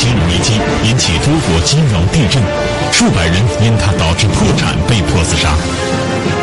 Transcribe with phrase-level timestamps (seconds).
[0.00, 0.54] 金融危机，
[0.88, 2.42] 引起多国金融地震，
[2.90, 5.50] 数百人因他导致破产被迫自杀。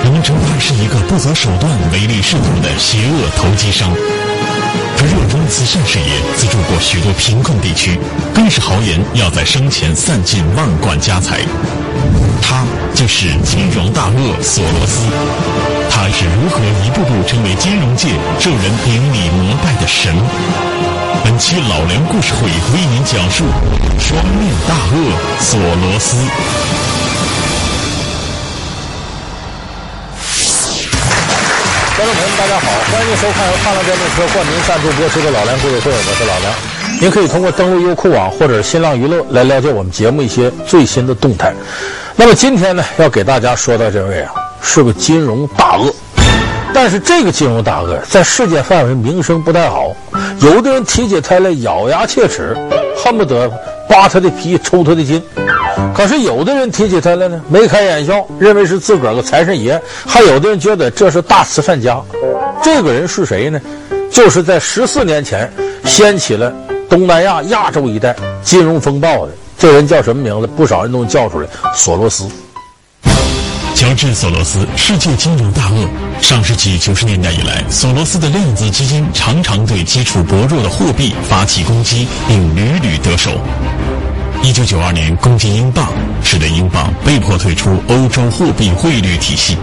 [0.03, 3.89] 人们称他是一个不择手段、唯利是图的邪恶投机商。
[4.95, 6.05] 他热衷慈善事业，
[6.35, 7.99] 资助过许多贫困地区，
[8.31, 11.39] 更是豪言要在生前散尽万贯家财。
[12.41, 15.07] 他就是金融大鳄索罗斯。
[15.89, 20.15] 他是如何一步步成为金融界受人顶礼膜拜的神？
[21.23, 23.43] 本期老梁故事会为您讲述
[23.99, 24.95] 双面大鳄
[25.41, 26.15] 索罗斯。
[31.97, 36.76] 观众朋友们，大家好，欢迎收看由踏浪电动车冠名赞助播出的《老梁故事会》，我是老梁。
[36.99, 41.53] 您可以通过登录优酷网或者新浪娱乐来了解我们节目一些最新的动态。
[42.15, 45.93] 那么今天呢，要给大家说的这位啊，是个金融大鳄。
[46.73, 49.95] 但是这个金融大鳄在世界范围名声不太好，
[50.41, 52.55] 有的人提起他来咬牙切齿，
[52.97, 53.47] 恨不得
[53.87, 55.21] 扒他的皮抽他的筋。
[55.95, 62.01] 可是有的人提起他来呢，眉开眼笑，认为是自个儿个财神爷；还有的人觉得这是大慈善家。
[62.63, 63.61] 这个人是谁呢？
[64.09, 65.51] 就是在十四年前
[65.85, 66.51] 掀起了
[66.89, 70.47] 东南亚、亚洲一带金融风暴的这人叫什么名字？
[70.47, 72.29] 不少人都能叫出来：索罗斯。
[73.75, 75.87] 乔治·索罗斯，世界金融大鳄。
[76.21, 83.31] 上世纪九十年代以来，索罗斯的量子基金常常对基础薄弱的货币发起攻击，并屡屡得手。
[84.41, 85.91] 一九九二年攻击英镑，
[86.23, 89.57] 使得英镑被迫退出欧洲货币汇率体系。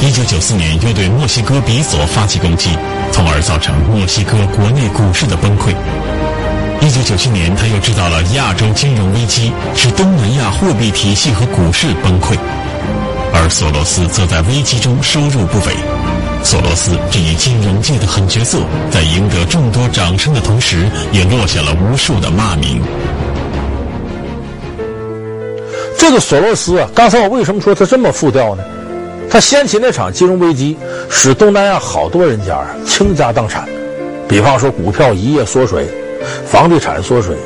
[0.00, 2.70] 一九九四年又对墨西哥比索发起攻击，
[3.10, 5.74] 从而造成墨西哥国内股市的崩溃。
[6.82, 12.36] 一九九七年，他又制造了亚洲金融危机，使东南亚货币体系和股市崩溃。
[13.34, 15.72] 而索罗斯则在危机中收入不菲。
[16.42, 18.58] 索罗斯这一金融界的狠角色，
[18.90, 22.82] 在赢得众多掌声的同时，也落下了无数的骂名。
[25.98, 28.64] 这个索罗斯啊，刚才我为什么说他这么复调呢？
[29.30, 30.78] 他掀起那场金融危机，
[31.10, 33.68] 使东南亚好多人家倾家荡产，
[34.26, 35.86] 比方说股票一夜缩水，
[36.44, 37.36] 房地产缩水，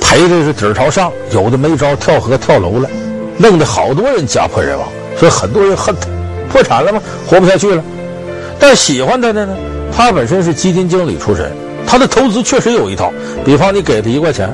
[0.00, 2.88] 赔的是底儿朝上，有的没招跳河跳楼了，
[3.36, 4.86] 弄得好多人家破人亡，
[5.16, 6.08] 所以很多人恨他，
[6.52, 7.00] 破产了吗？
[7.26, 7.82] 活不下去了。
[8.58, 9.56] 但喜欢他的呢，
[9.94, 11.50] 他本身是基金经理出身，
[11.86, 13.12] 他的投资确实有一套，
[13.44, 14.48] 比方你给他一块钱，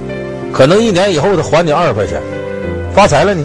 [0.53, 2.21] 可能一年以后他还你二十块钱。
[2.95, 3.45] 发财了你，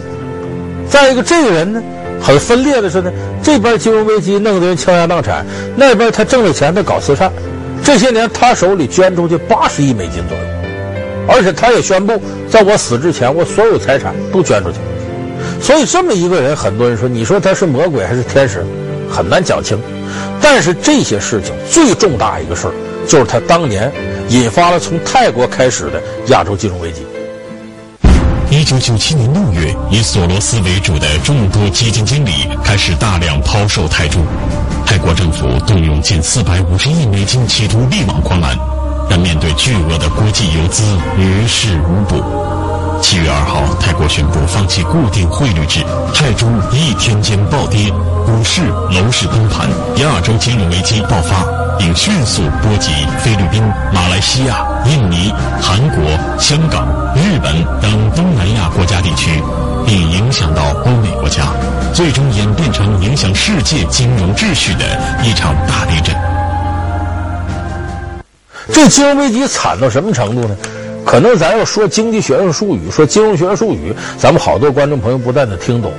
[0.88, 1.82] 再一个，这个人呢，
[2.20, 5.44] 很分裂的是呢，这边金融危机弄得人倾家荡产，
[5.76, 7.30] 那边他挣了钱，他搞慈善。
[7.84, 10.44] 这些年他手里捐出去八十亿美金左右，
[11.28, 14.78] 而且他也宣布，在我死之前，我所有财产都捐出去。
[15.60, 18.64] 所以这么一个人，很多人说，你说他是魔鬼还是天使，
[19.10, 19.78] 很难讲清。
[20.40, 22.74] 但是这些事情最重大一个事儿，
[23.06, 23.92] 就是他当年
[24.28, 27.02] 引发了从泰国开始的亚洲金融危机。
[28.50, 34.20] 一九九七年六月，以索罗斯为主的众多基金经理开始大量抛售泰铢，
[34.86, 38.56] 泰国政府动用近四百五十亿美金，企图力挽狂澜，
[39.08, 40.82] 但面对巨额的国际游资，
[41.18, 42.22] 于事无补。
[43.02, 45.84] 七月二号，泰国宣布放弃固定汇率制，
[46.14, 47.90] 泰铢一天间暴跌，
[48.24, 49.68] 股市、楼市崩盘，
[49.98, 51.44] 亚洲金融危机爆发，
[51.78, 53.62] 并迅速波及菲律宾、
[53.92, 54.64] 马来西亚。
[54.86, 56.04] 印尼、韩国、
[56.38, 59.42] 香港、日本等东南亚国家地区，
[59.86, 61.44] 并影响到欧美国家，
[61.94, 64.80] 最终演变成影响世界金融秩序的
[65.22, 66.12] 一场大地震。
[68.72, 70.56] 这金融危机惨到什么程度呢？
[71.06, 75.92] 可能咱要说经济学上术语，说金融学术语，咱们好多观众朋友不但能听懂。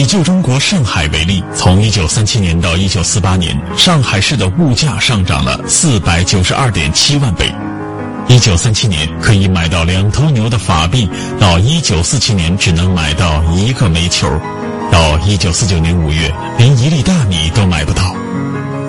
[0.00, 7.52] 以旧中国上海为例，从一九三七年到一九四八年，上海市的物价上涨了四百九十二点七万倍。
[8.26, 11.06] 一九三七年可以买到两头牛的法币，
[11.38, 14.26] 到一九四七年只能买到一个煤球，
[14.90, 18.16] 到一九四九年五月，连一粒大米都买不到。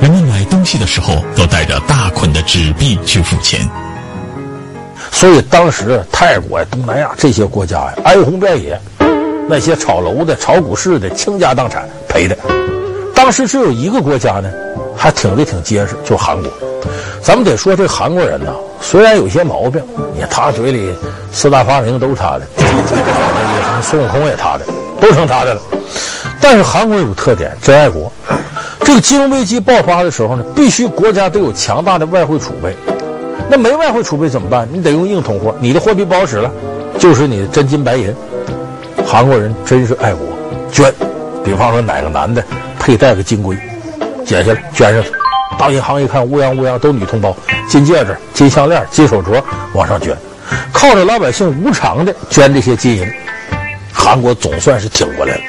[0.02, 3.70] 人们买东西的时候都带着大捆的纸币去付钱。
[5.12, 8.80] 所以当时泰国、东南亚这些国家呀，哀鸿遍野。
[9.52, 12.38] 那些炒楼的、炒股市的倾家荡产赔的，
[13.14, 14.50] 当时只有一个国家呢，
[14.96, 16.50] 还挺得挺结实，就是韩国。
[17.22, 19.84] 咱们得说这韩国人呐，虽然有些毛病，
[20.16, 20.96] 你他嘴里
[21.34, 24.66] 四大发明都是他的，什么孙悟空也他的，
[25.02, 25.62] 都成他的了。
[26.40, 28.10] 但是韩国有特点，真爱国。
[28.86, 32.74] 这个金融危机爆发的时候呢，必须国家都有强大的外汇储备。
[33.50, 34.66] 那没外汇储备怎么办？
[34.72, 36.50] 你得用硬通货，你的货币不好使了，
[36.98, 38.16] 就是你的真金白银。
[39.12, 40.26] 韩国人真是爱国，
[40.72, 40.90] 捐，
[41.44, 42.42] 比方说哪个男的
[42.80, 43.58] 佩戴个金龟，
[44.26, 45.12] 剪下来捐上去，
[45.60, 47.36] 到银行一看乌泱乌泱都女同胞，
[47.68, 49.44] 金戒指、金项链、金手镯
[49.74, 50.16] 往上捐，
[50.72, 53.14] 靠着老百姓无偿的捐这些金银，
[53.92, 55.42] 韩国总算是挺过来了。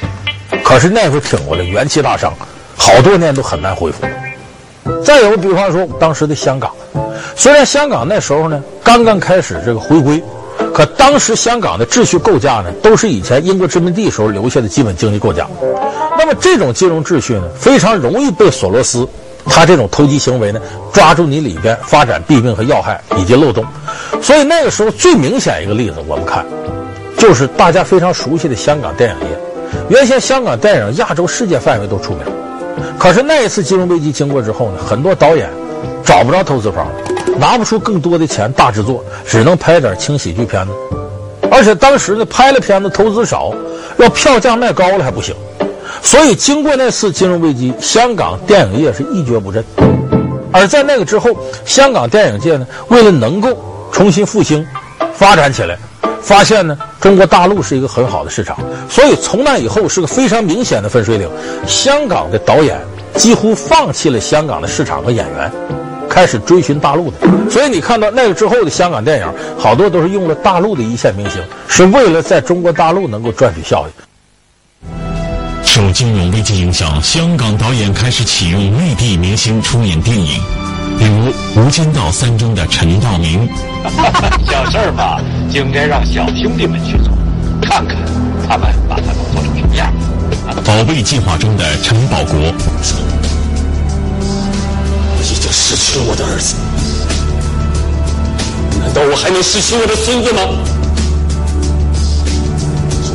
[0.65, 2.35] 可是那时候挺过来元气大伤，
[2.77, 4.05] 好多年都很难恢复。
[5.05, 6.73] 再有比方说当时的香港，
[7.37, 10.21] 虽然香港那时候呢刚刚开始这个回归。
[10.75, 15.47] 可当时香港的秩序构架呢，都是以前英国殖民地时候留下的基本经济构架。
[16.19, 19.07] 那么这种金融秩序呢，非常容易被索罗斯
[19.47, 20.61] 他这种投机行为呢
[20.93, 23.65] 抓住你里边发展弊病和要害以及漏洞。
[24.23, 26.47] 所以那个时候最明显一个例子，我们看，
[27.19, 29.39] 就是大家非常熟悉的香港电影业。
[29.89, 32.21] 原先香港电影亚洲、世界范围都出名，
[32.99, 35.51] 可是那一次金融危机经过之后呢，很多导演
[36.05, 36.87] 找不着投资方。
[37.39, 40.73] 拿不出更多的钱，大制作只能拍点轻喜剧片子，
[41.51, 43.53] 而且当时呢，拍了片子投资少，
[43.99, 45.35] 要票价卖高了还不行，
[46.03, 49.65] 所以经过那次金融危机，香港电影业是一蹶不振。
[50.53, 51.31] 而在那个之后，
[51.65, 53.57] 香港电影界呢，为了能够
[53.91, 54.65] 重新复兴、
[55.15, 55.79] 发展起来，
[56.21, 58.59] 发现呢，中国大陆是一个很好的市场，
[58.89, 61.29] 所以从那以后是个非常明显的分水岭，
[61.67, 62.79] 香港的导演
[63.15, 65.82] 几乎放弃了香港的市场和演员。
[66.13, 67.17] 开始追寻大陆的，
[67.51, 69.27] 所以你看到那个之后的香港电影，
[69.59, 73.93] 好多都是用了大陆的一线明星，是为了在中国大陆能够赚取效益。
[75.65, 80.39] 受金融危机影响，香港导演开始启用内地明星出演电影，
[80.99, 83.49] 比如《无间道三》中的陈道明。
[84.45, 85.19] 小事儿嘛，
[85.51, 87.11] 就应该让小兄弟们去做，
[87.63, 87.97] 看看
[88.47, 89.91] 他们把他们做成什么样。
[90.63, 92.53] 宝贝计划中的陈宝国。
[95.53, 96.55] 失去了我的儿子，
[98.81, 100.41] 难道我还能失去我的孙子吗？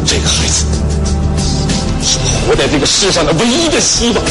[0.06, 0.66] 这个孩子
[2.04, 4.24] 是我活在这个世上的唯一的希望。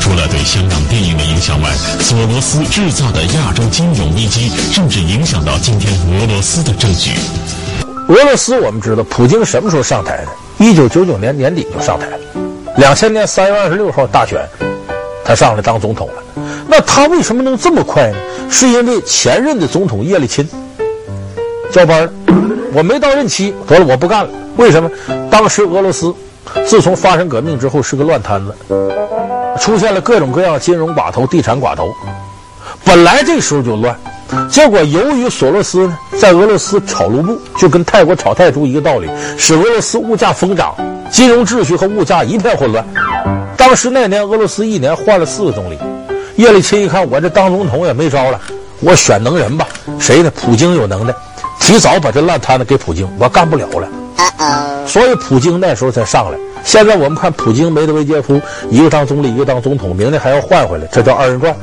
[0.00, 7.12] 除了对香港电影的影响外，索罗斯制造的亚洲金融危机，甚至影响到今天俄罗斯的政局。
[8.08, 10.28] 俄罗斯我们知道，普京什么时候上台的？
[10.58, 12.18] 一九九九年年底就上台了，
[12.78, 14.40] 两千年三月二十六号大选，
[15.24, 16.21] 他上来当总统了。
[16.74, 18.16] 那他为什么能这么快呢？
[18.50, 20.48] 是因为前任的总统叶利钦
[21.70, 22.08] 交班，
[22.72, 24.30] 我没到任期，得了，我不干了。
[24.56, 24.90] 为什么？
[25.30, 26.14] 当时俄罗斯
[26.64, 28.54] 自从发生革命之后是个乱摊子，
[29.60, 31.92] 出现了各种各样金融寡头、地产寡头。
[32.86, 33.94] 本来这时候就乱，
[34.48, 40.74] 结果由于索罗斯呢在俄罗斯炒卢布，就跟泰国炒泰铢一个道理，使俄罗斯物价疯涨，
[41.10, 42.82] 金融秩序和物价一片混乱。
[43.58, 45.78] 当时那年俄罗斯一年换了四个总理。
[46.36, 48.40] 叶利钦一看，我这当总统也没招了，
[48.80, 49.68] 我选能人吧？
[49.98, 50.32] 谁呢？
[50.34, 51.14] 普京有能耐，
[51.60, 53.88] 提早把这烂摊子给普京，我干不了了。
[54.86, 56.38] 所以普京那时候才上来。
[56.64, 61.54] 现在我们看普京、梅德韦杰夫，一个当总理，一个当总统，明年还要换回来，这叫二人转。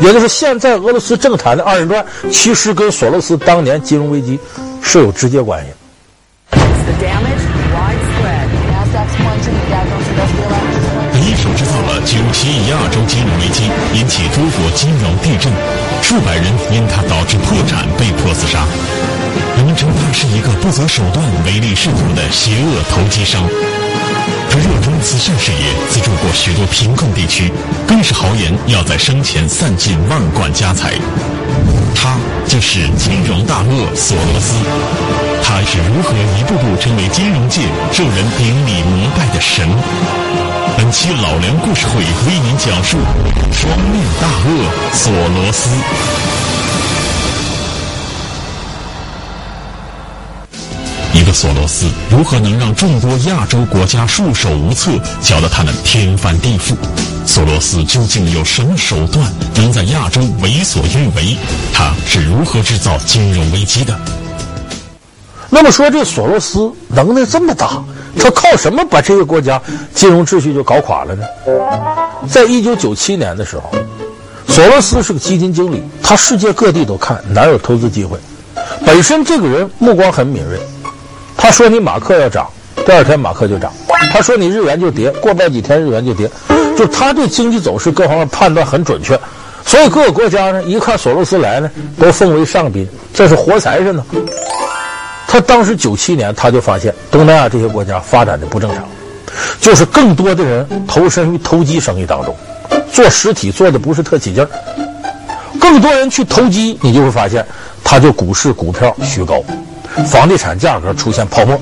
[0.00, 4.38] 也就是现在俄罗斯政坛的二人转，其实跟索罗斯当年金融危机
[4.82, 5.70] 是有直接关系。
[12.38, 13.64] 其亚洲金融危机
[13.94, 15.50] 引起多国金融地震，
[16.02, 18.64] 数百人因它导致破产被迫自杀。
[19.56, 23.42] 人们称他是一个不择手段、唯利是图的邪恶投机商。
[24.50, 27.50] 他热衷慈善事业，资助过许多贫困地区，
[27.86, 30.92] 更是豪言要在生前散尽万贯家财。
[31.94, 32.16] 他
[32.46, 34.54] 就是金融大鳄索罗斯。
[35.42, 37.62] 他是如何一步步成为金融界
[37.92, 39.66] 受人顶礼膜拜的神？
[40.86, 42.96] 本期老梁故事会为您讲述
[43.50, 45.68] 双面大鳄索罗斯。
[51.12, 56.76] 一个索罗斯如何能让众多亚洲国家束手无策，搅得他们天翻地覆？
[57.26, 61.36] 索罗斯究竟有什么手段能在亚洲为所欲为？
[61.72, 63.98] 他是如何制造金融危机的？
[65.56, 67.82] 那么说，这索罗斯能耐这么大，
[68.18, 69.58] 他靠什么把这个国家
[69.94, 71.24] 金融秩序就搞垮了呢？
[72.28, 73.72] 在一九九七年的时候，
[74.48, 78.18] 索罗斯是个基金经理，他世界各地都看，哪有投资机会？
[78.84, 80.60] 本身这个人目光很敏锐，
[81.38, 82.46] 他说你马克要涨，
[82.84, 83.70] 第二天马克就涨；
[84.12, 86.30] 他说你日元就跌，过不了几天日元就跌。
[86.76, 89.18] 就他对经济走势各方面判断很准确，
[89.64, 94.04] 所以各个国家呢一看索罗斯来呢，都奉为上宾，这是活财神呢。
[95.26, 98.84] 他当时九七年他就发现东南亚这些国家发展的不正常，
[99.60, 102.34] 就是更多的人投身于投机生意当中，
[102.92, 104.48] 做实体做的不是特起劲儿，
[105.60, 107.44] 更多人去投机，你就会发现。
[107.88, 109.40] 他就股市股票虚高，
[110.08, 111.56] 房地产价格出现泡沫，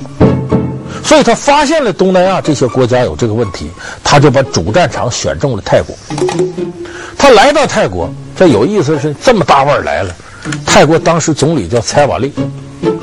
[1.04, 3.70] 所以他发现了东南亚这些国家有这个问题，
[4.02, 5.94] 他就把主战场选中了泰国。
[7.18, 10.16] 他来到泰国，这有意思是这么大腕儿来了，
[10.64, 12.32] 泰国当时总理叫蔡瓦利，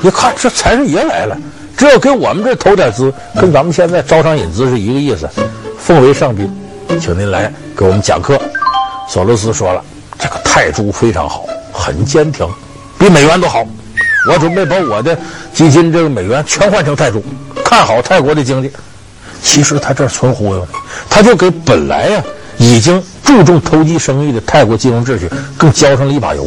[0.02, 1.36] 一看这财神爷来了，
[1.76, 5.28] 这要给我们这投点资，跟咱们现在招商引资是一个意思，
[5.78, 6.50] 奉为上宾，
[7.00, 8.40] 请您来给我们讲课。
[9.08, 9.84] 索罗斯说了，
[10.18, 12.46] 这个泰铢非常好，很坚挺。
[12.98, 13.66] 比美元都好，
[14.28, 15.18] 我准备把我的
[15.52, 17.22] 基金这个美元全换成泰铢，
[17.64, 18.70] 看好泰国的经济。
[19.42, 20.66] 其实他这纯忽悠，
[21.10, 22.24] 他就给本来呀、啊、
[22.58, 26.46] 已经注重投机生意的泰国金融秩序更浇上了一把油。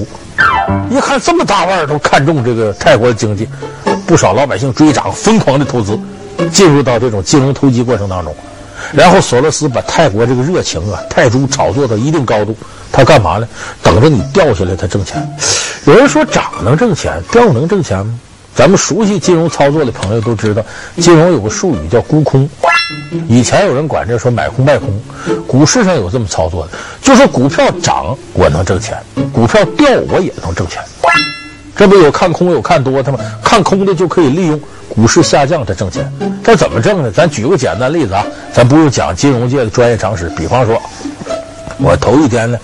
[0.89, 3.48] 一看这么大腕儿都看中这个泰国的经济，
[4.05, 6.00] 不少老百姓追涨，疯狂的投资，
[6.51, 8.34] 进入到这种金融投机过程当中。
[8.91, 12.55] 然后索罗斯把泰国这个热情啊，泰铢炒作到一定高度，
[12.91, 13.48] 他干嘛呢？
[13.81, 15.27] 等着你掉下来，他挣钱。
[15.86, 18.19] 有人说涨能挣钱，掉能挣钱吗？
[18.53, 20.63] 咱们熟悉金融操作的朋友都知道，
[20.98, 22.48] 金融有个术语叫沽空。
[23.27, 24.89] 以前有人管这说买空卖空，
[25.48, 28.98] 股市上有这么操作的，就是股票涨我能挣钱，
[29.34, 30.82] 股票掉我也能挣钱。
[31.75, 33.20] 这不有看空有看多的吗？
[33.44, 36.10] 看空的就可以利用股市下降的挣钱。
[36.44, 37.12] 这怎么挣呢？
[37.12, 40.30] 咱举个简单例子啊，咱不用讲金融界的专业常识。
[40.38, 40.82] 比方说，
[41.80, 42.58] 我头一天呢，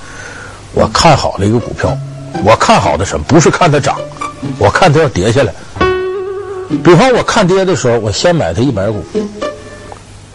[0.74, 1.98] 我看好了一个股票。
[2.46, 3.26] 我看好的什么？
[3.28, 3.98] 不是看它涨，
[4.58, 5.54] 我看它要跌下来。
[6.82, 9.04] 比方我看跌的时候，我先买它一百股。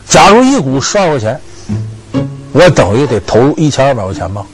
[0.09, 1.41] 假如一股十二块钱，
[2.53, 4.45] 我等于得投入一千二百块钱吧。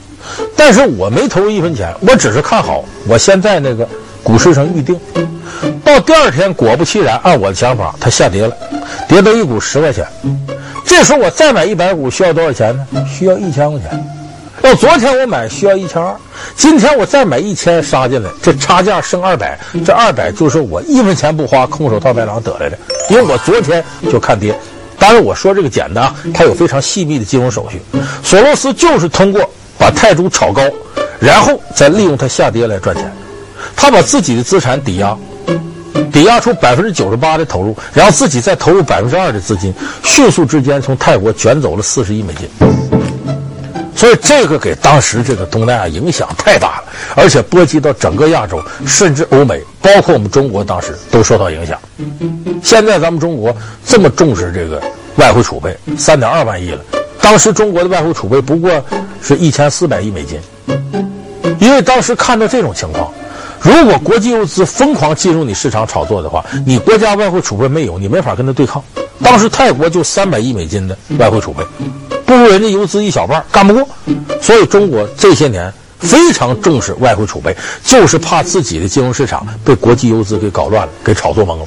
[0.55, 2.83] 但是我没投入一分钱，我只是看好。
[3.07, 3.87] 我先在那个
[4.23, 4.99] 股市上预定，
[5.83, 8.55] 到第二天果不其然，按我的想法，它下跌了，
[9.07, 10.05] 跌到一股十块钱。
[10.85, 13.05] 这时候我再买一百股需要多少钱呢？
[13.07, 14.05] 需要一千块钱。
[14.63, 16.15] 要昨天我买需要一千二。
[16.55, 22.77] 今天我再买一千杀进来，这差价剩二百，这二百就是我一分钱不花，空手套白狼得来的。
[23.09, 24.57] 因为我昨天就看跌，
[25.03, 27.81] 当然我说这个简单啊，它有非常细密的金融手续。
[28.23, 29.41] 索罗斯就是通过
[29.77, 30.61] 把泰铢炒高，
[31.19, 33.11] 然后再利用它下跌来赚钱。
[33.75, 35.13] 他把自己的资产抵押，
[36.09, 39.73] 抵押出百分之九十八的投入，然后自己再投入百分之二的资金，
[40.05, 43.02] 迅速之间从泰国卷走了四十亿美金。
[44.03, 46.83] 所以这个给当时这个东南亚影响太大了，
[47.15, 51.79] 而且波及到整个亚洲，甚至欧美，包括我们中国，当时都受到影响。
[52.61, 53.55] 现在咱们中国
[53.85, 54.83] 这么重视这个
[55.15, 56.81] 外汇储备，三点二万亿了。
[57.21, 58.69] 当时中国的外汇储备不过
[59.21, 60.37] 是一千四百亿美金，
[61.61, 63.09] 因为当时看到这种情况，
[63.61, 68.83] 如果国际游资疯狂进入你市场炒作的话，你国家外汇储备没有，你没法跟他对抗。
[69.23, 71.63] 当时泰国就三百亿美金的外汇储备。
[72.25, 73.87] 不如人家游资一小半，干不过，
[74.41, 81.65] 所以中国这些年非常重视外汇储备，就是怕自己的金融市场被国际游资给搞乱了，给炒作懵了。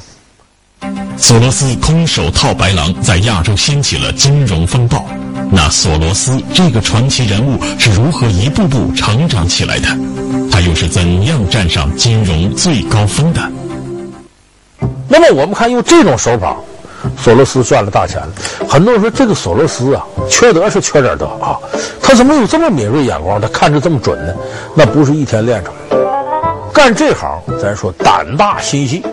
[1.17, 5.03] 索罗斯空手套白狼，在亚洲掀起了金融风暴。
[5.51, 9.87] 那索罗斯这个传奇人物是如何一步步成长起来的？
[10.51, 13.41] 他又是怎样站上金融最高峰的？
[15.07, 16.57] 那么我们看用这种手法。
[17.17, 18.29] 索罗斯赚了大钱了，
[18.67, 21.57] 很多人说这个索罗斯啊，缺德是缺点德啊，
[22.01, 23.39] 他怎么有这么敏锐眼光？
[23.39, 24.33] 他看着这么准呢？
[24.73, 26.71] 那不是一天练出来的。
[26.73, 29.03] 干这行，咱说胆大心细。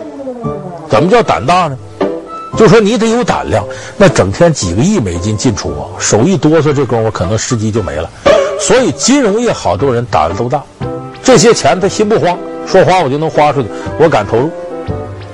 [0.89, 1.77] 怎么叫胆大呢？
[2.57, 3.65] 就说你得有胆量。
[3.97, 8.09] 那整天几个亿美金进出啊，手一哆嗦，这功夫可能时机就没了。
[8.59, 10.63] 所以金融业好多人胆子都大，
[11.23, 14.49] 这些钱他心不慌，说花我就能花出去，我敢投入。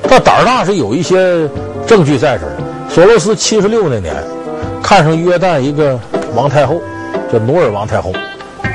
[0.04, 1.50] 他胆大是有一些。
[1.92, 2.54] 证据在这儿。
[2.90, 4.16] 索罗斯七十六那年，
[4.82, 6.00] 看上约旦一个
[6.34, 6.82] 王太后，
[7.30, 8.14] 叫努尔王太后。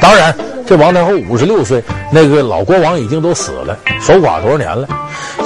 [0.03, 1.83] 当然，这王太后五十六岁，
[2.13, 4.87] 那个老国王已经都死了，守寡多少年了。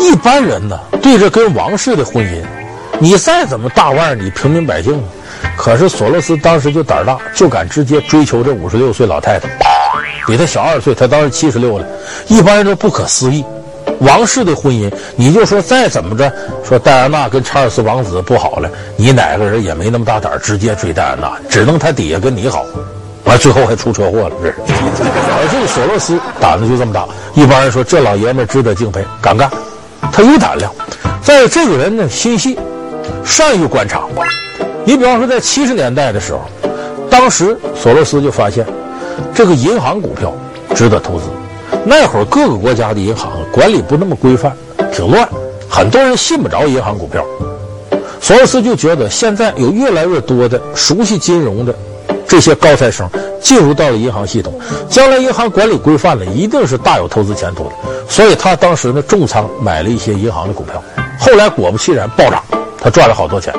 [0.00, 2.42] 一般人呢，对着跟王室的婚姻，
[2.98, 5.00] 你再怎么大腕，你平民百姓，
[5.56, 9.48] 可是索罗斯当时就胆儿大，就敢直接追求这五十六岁老太太，
[10.26, 11.86] 比他小二岁，他当时七十六了，
[12.26, 13.44] 一般人都不可思议。
[14.00, 16.33] 王室的婚姻，你就说再怎么着，
[16.64, 22.64] 说戴安娜跟查尔斯王子不好了，你哪个人也没那么大胆直接追戴安娜，只能他底下跟你好，
[23.25, 24.54] 完最后还出车祸了，这是。
[24.59, 29.50] 而 这个索罗斯胆子就这么大，一般人说这老爷们值得敬佩，敢干，
[30.11, 30.73] 他有胆量。
[31.23, 32.59] 再有这个人呢，心细，
[33.25, 34.02] 善于观察。
[34.85, 36.40] 你比方说在七十年代的时候，
[37.11, 38.66] 当时索罗斯就发现，
[39.35, 40.33] 这个银行股票
[40.75, 41.26] 值得投资。
[41.84, 44.54] 那会儿各个国家的银行管理不那么规范，
[44.92, 45.28] 挺乱，
[45.68, 47.25] 很多人信不着银行股票。
[48.21, 51.75] 索罗斯就觉得现在有越来越多的熟悉金融的
[52.28, 53.08] 这些高材生
[53.40, 54.52] 进入到了银行系统，
[54.88, 57.71] 将来银行管理规范了，一定是大有投资前途的。
[58.08, 60.82] 所以他当时呢重仓买了一些银行的股票，
[61.18, 62.42] 后来果不其然暴涨，
[62.78, 63.54] 他赚了好多钱。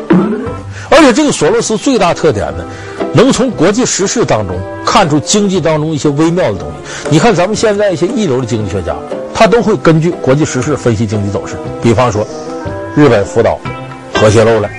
[0.90, 2.64] 而且这个索罗斯最大特点呢，
[3.14, 4.58] 能从国际时事当中
[4.92, 7.08] 看出经济当中一些微妙的东西。
[7.10, 8.94] 你看咱们现在一些一流的经济学家，
[9.34, 11.56] 他都会根据国际时事分析经济走势。
[11.82, 12.28] 比方说，
[12.94, 13.58] 日本福岛
[14.14, 14.70] 核泄漏了，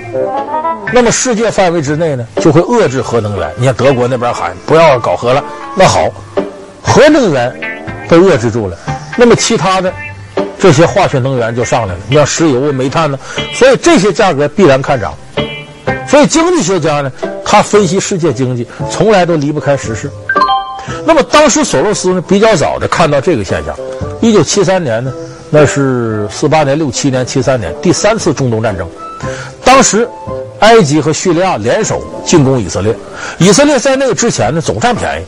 [0.93, 3.51] 那么世界范围之内呢，就会遏制核能源。
[3.57, 5.43] 你看德国那边喊不要搞核了，
[5.75, 6.07] 那好，
[6.79, 7.51] 核能源
[8.07, 8.77] 被遏制住了，
[9.17, 9.91] 那么其他的
[10.59, 13.17] 这些化学能源就上来了，你像石油、煤炭呢，
[13.51, 15.11] 所以这些价格必然看涨。
[16.07, 17.11] 所以经济学家呢，
[17.43, 20.09] 他分析世界经济从来都离不开时事。
[21.05, 23.75] 那么当时索罗斯呢比较早的看到这个现象。
[24.21, 25.11] 一九七三年呢，
[25.49, 28.87] 那是四八年、六七年、七三年第三次中东战争。
[29.63, 30.07] 当时
[30.59, 32.95] 埃及和叙利亚联手进攻以色列，
[33.39, 35.25] 以色列在那个之前呢总占便宜。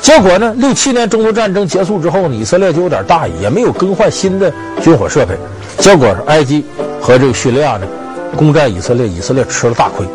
[0.00, 5.36] 结果呢，六七年中东战争结束之后呢，以色列就有点大意，也没有更换新的军火设备。
[5.78, 6.64] 结果埃及
[7.00, 7.86] 和这个叙利亚呢。
[8.34, 10.06] 攻占以色列，以色列吃了大亏。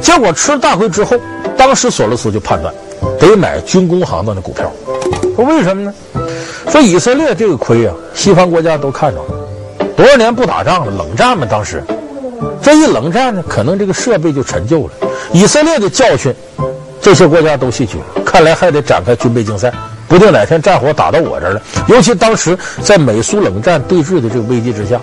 [0.00, 1.16] 结果吃了大亏之后，
[1.56, 2.72] 当时索罗斯就判断，
[3.18, 4.70] 得买军工行当的股票。
[5.36, 5.94] 说为什么呢？
[6.70, 11.82] 说以色列这个亏啊，西方国家都看着了，多少年不打仗了，冷战嘛，当时
[12.62, 14.92] 这一冷战呢，可能这个设备就陈旧了。
[15.32, 16.34] 以色列的教训，
[17.00, 19.72] 这些国家都吸取了，看来还得展开军备竞赛，
[20.08, 21.62] 不定哪天战火打到我这儿了。
[21.88, 25.00] 尤其当时在美苏冷战对峙的这个危机之下。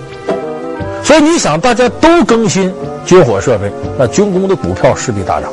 [1.07, 2.69] 所以你想，大家都更新
[3.05, 5.49] 军火设备，那军工的股票势必大涨。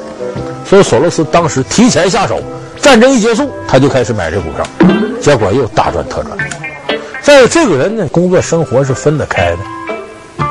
[0.69, 2.43] 所以索罗斯当时提前下手，
[2.83, 4.67] 战争一结束，他就开始买这股票，
[5.21, 6.37] 结果又大赚特赚。
[7.23, 9.59] 再有这个人呢，工作生活是分得开的，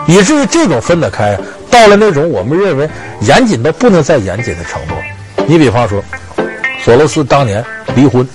[0.08, 1.38] 以至于这种分得开，
[1.70, 2.90] 到了那种我们认为
[3.20, 4.96] 严谨到不能再严谨的程度。
[5.46, 6.02] 你比方说，
[6.82, 7.62] 索罗斯当年
[7.94, 8.26] 离婚，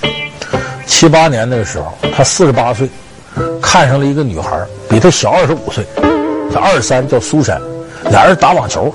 [0.85, 2.87] 七八年那个时候，他四十八岁，
[3.63, 5.83] 看上了一个女孩，比他小二十五岁。
[6.53, 7.61] 他二三叫苏珊，
[8.11, 8.93] 俩人打网球，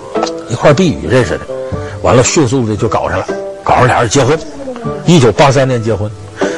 [0.49, 1.41] 一块避雨认识的，
[2.01, 3.27] 完了迅速的就搞上了，
[3.63, 4.37] 搞上俩人结婚，
[5.05, 6.09] 一九八三年结婚，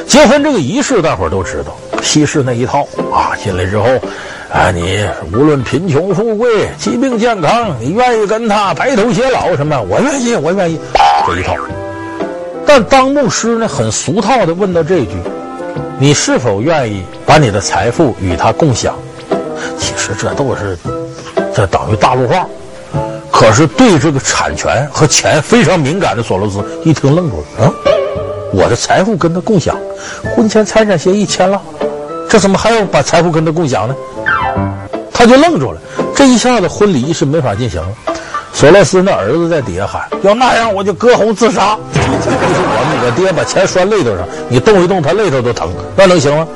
[0.06, 3.84] 结婚这个仪式大伙都知道，西式那一套啊，进来之后，
[4.52, 9.80] 啊，你无论贫穷富贵、疾病健康，你愿意跟他白头偕老什么？
[9.82, 10.78] 我愿意，我愿意，
[11.26, 11.54] 这一套。
[12.66, 15.12] 但当牧师呢，很俗套的问到这句：
[16.00, 18.94] 你是否愿意把你的财富与他共享？
[19.78, 20.78] 其实这都是，
[21.54, 22.46] 这等于大陆话。
[23.30, 27.46] 可是对这个产权和钱非常敏感的索罗斯一听愣住了。
[27.60, 27.74] 嗯，
[28.52, 29.76] 我的财富跟他共享，
[30.34, 31.60] 婚前财产协议签了，
[32.28, 33.94] 这怎么还要把财富跟他共享呢？
[35.12, 35.80] 他就愣住了。
[36.14, 37.88] 这一下子婚礼仪式没法进行了。
[38.54, 46.46] 索罗斯那儿子在底下喊：“要那样我就割喉自杀。”就是我我爹把钱拴肋头上，你动一动他肋头都疼，那能行吗？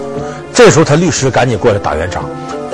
[0.54, 2.24] 这时候他律师赶紧过来打圆场。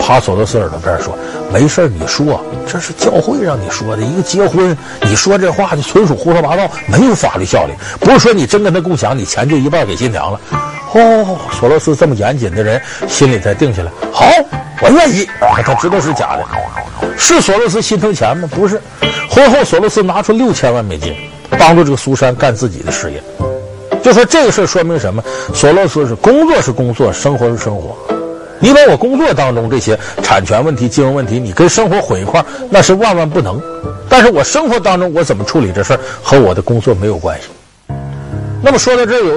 [0.06, 1.18] 帕索罗斯耳朵边说
[1.52, 7.72] ：“没事你说，这是教会让你说的一个结婚，你说这话就纯属胡说八道，没有法律效力。
[7.98, 10.40] 不是说你真跟他共享，你钱就一半给新娘了。”
[10.94, 13.90] 哦，索罗斯这么严谨的人，心里才定下来。
[14.12, 14.24] 好，
[14.80, 15.28] 我愿意。
[15.64, 16.44] 他知道是假的，
[17.18, 18.48] 是索罗斯心疼钱吗？
[18.54, 18.80] 不是。
[19.28, 21.12] 婚后，索罗斯拿出六千万美金，
[21.58, 23.20] 帮助这个苏珊干自己的事业。
[24.04, 25.20] 就说这个事说明什么？
[25.52, 27.96] 索罗斯是工作是工作，生活是生活。
[28.58, 33.60] 你把我工作当中这些产权问题、金融问题，你跟生活混一块，那是万万不能。
[34.08, 37.48] 但是我生活当中我怎么处理这事儿，和我的工作没有关系。
[38.62, 39.34] 那么说到这儿有点。